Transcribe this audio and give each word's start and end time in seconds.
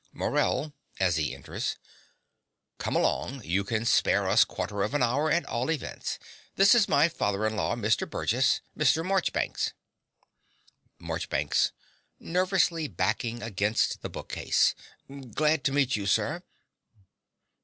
MORELL 0.13 0.73
(as 0.99 1.17
he 1.17 1.31
enters). 1.31 1.77
Come 2.79 2.95
along: 2.95 3.43
you 3.43 3.63
can 3.63 3.85
spare 3.85 4.27
us 4.27 4.43
quarter 4.43 4.81
of 4.81 4.95
an 4.95 5.03
hour, 5.03 5.29
at 5.29 5.45
all 5.45 5.69
events. 5.69 6.17
This 6.55 6.73
is 6.73 6.89
my 6.89 7.07
father 7.07 7.45
in 7.45 7.55
law, 7.55 7.75
Mr. 7.75 8.09
Burgess 8.09 8.61
Mr. 8.75 9.05
Marchbanks. 9.05 9.73
MARCHBANKS 10.97 11.71
(nervously 12.19 12.87
backing 12.87 13.43
against 13.43 14.01
the 14.01 14.09
bookcase). 14.09 14.73
Glad 15.35 15.63
to 15.65 15.71
meet 15.71 15.95
you, 15.95 16.07
sir. 16.07 16.41